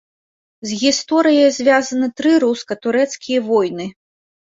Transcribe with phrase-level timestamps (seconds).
[0.69, 3.93] З гісторыяй звязаны тры руска-турэцкія войны.